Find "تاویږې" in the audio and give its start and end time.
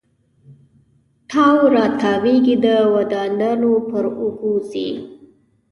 2.01-2.55